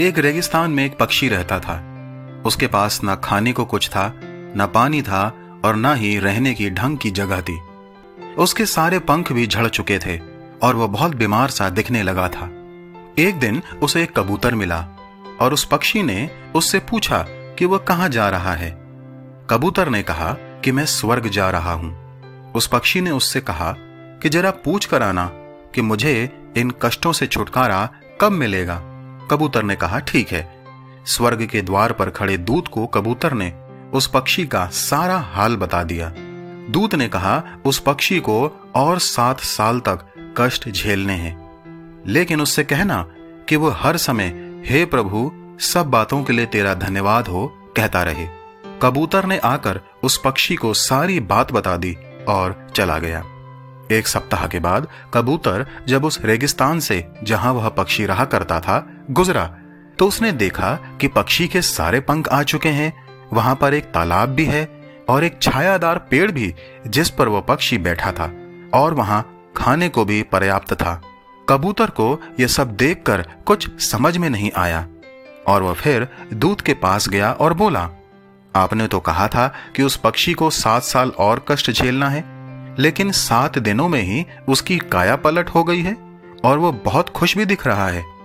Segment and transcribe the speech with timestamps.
[0.00, 1.74] एक रेगिस्तान में एक पक्षी रहता था।
[2.46, 4.12] उसके पास ना खाने को कुछ था,
[4.56, 5.32] न पानी था
[5.64, 7.58] और न ही रहने की ढंग की जगह थी।
[8.38, 10.18] उसके सारे पंख भी झड़ चुके थे
[10.62, 12.46] और वह बहुत बीमार सा दिखने लगा था।
[13.18, 14.86] एक दिन उसे एक कबूतर मिला
[15.40, 18.70] और उस पक्षी ने उससे पूछा कि वह कहाँ जा रहा है।
[19.50, 21.96] कबूतर ने कहा कि मैं स्वर्ग जा रहा हूँ।
[22.52, 23.74] उस पक्षी ने उससे कहा
[24.22, 25.26] कि जरा पूछ कर आना
[25.74, 27.88] कि मुझे इन कष्टों से छुटकारा
[28.20, 28.87] कब मिलेगा।
[29.30, 30.64] कबूतर ने कहा, ठीक है।
[31.06, 33.52] स्वर्ग के द्वार पर खड़े दूत को कबूतर ने
[33.94, 36.12] उस पक्षी का सारा हाल बता दिया।
[36.70, 40.06] दूत ने कहा, उस पक्षी को और सात साल तक
[40.38, 41.48] कष्ट झेलने हैं।
[42.06, 43.06] लेकिन उससे कहना
[43.48, 44.26] कि वो हर समय,
[44.66, 48.28] हे प्रभु, सब बातों के लिए तेरा धन्यवाद हो, कहता रहे।
[48.82, 51.96] कबूतर ने आकर उस पक्षी को सारी बात बता दी
[52.28, 53.24] और चला गया।
[53.92, 58.97] एक सप्ताह के बाद कबूतर जब उस रेगिस्तान से, जहाँ वह पक्षी रहा करता था
[59.10, 59.56] गुजरा।
[59.98, 64.28] तो उसने देखा कि पक्षी के सारे पंख आ चुके हैं। वहाँ पर एक तालाब
[64.28, 64.68] भी है
[65.08, 66.54] और एक छायादार पेड़ भी,
[66.86, 68.32] जिस पर वह पक्षी बैठा था।
[68.74, 71.02] और वहाँ खाने को भी पर्याप्त था।
[71.48, 74.86] कबूतर को यह सब देखकर कुछ समझ में नहीं आया।
[75.46, 77.90] और वह फिर दूत के पास गया और बोला,
[78.56, 82.24] आपने तो कहा था कि उस पक्षी को सात साल और कष्ट झेलना है,
[82.78, 85.96] लेकिन सात दिनों में ही उसकी काया पलट हो गई है
[86.44, 88.17] और वो बहुत खुश भी दिख रहा है।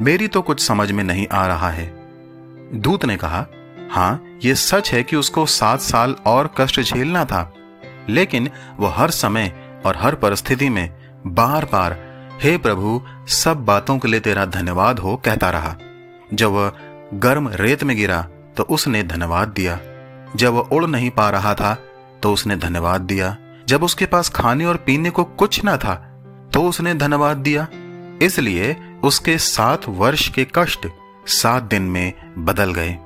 [0.00, 1.86] मेरी तो कुछ समझ में नहीं आ रहा है।
[2.74, 3.46] दूत ने कहा,
[3.90, 7.52] हाँ यह सच है कि उसको सात साल और कष्ट झेलना था,
[8.08, 9.52] लेकिन वह हर समय
[9.86, 10.88] और हर परिस्थिति में
[11.26, 11.96] बार बार
[12.42, 15.76] हे प्रभु, सब बातों के लिए तेरा धन्यवाद हो, कहता रहा।
[16.34, 16.72] जब वह
[17.14, 18.20] गर्म रेत में गिरा
[18.56, 19.78] तो उसने धन्यवाद दिया।
[20.36, 21.74] जब वह उड़ नहीं पा रहा था
[22.22, 23.36] तो उसने धन्यवाद दिया।
[23.68, 25.94] जब उसके पास खाने और पीने को कुछ ना था
[26.52, 27.66] तो उसने धन्यवाद दिया।
[28.22, 30.88] इसलिए उसके सात वर्ष के कष्ट
[31.26, 32.98] सात दिन में बदल गए।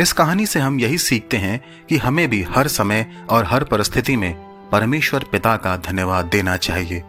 [0.00, 4.16] इस कहानी से हम यही सीखते हैं कि हमें भी हर समय और हर परिस्थिति
[4.16, 4.34] में
[4.72, 7.02] परमेश्वर पिता का धन्यवाद देना चाहिए।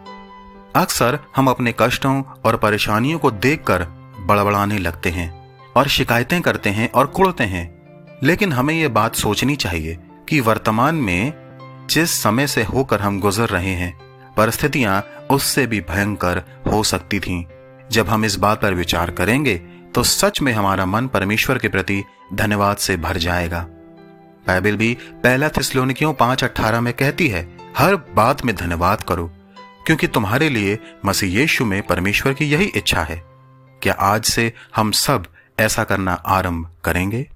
[0.74, 3.82] अक्सर हम अपने कष्टों और परेशानियों को देखकर
[4.20, 7.78] बड़बड़ाने लगते हैं और शिकायतें करते हैं और कुड़ते हैं।
[8.22, 9.98] लेकिन हमें यह बात सोचनी चाहिए
[10.28, 11.32] कि वर्तमान में
[11.90, 13.98] जिस समय से होकर हम गुजर रहे हैं,
[14.36, 16.42] परिस्थितियाँ उससे भी भयंकर
[16.72, 17.44] हो सकती थीं।
[17.90, 19.56] जब हम इस बात पर विचार करेंगे
[19.94, 22.02] तो सच में हमारा मन परमेश्वर के प्रति
[22.34, 23.60] धन्यवाद से भर जाएगा।
[24.46, 29.30] बाइबल भी पहला थिस्लोनिकियों पाँच अट्ठारह में कहती है, हर बात में धन्यवाद करो,
[29.86, 33.22] क्योंकि तुम्हारे लिए मसीह यीशु में परमेश्वर की यही इच्छा है।
[33.82, 35.26] क्या आज से हम सब
[35.58, 37.26] ऐसा करना आरंभ करेंगे?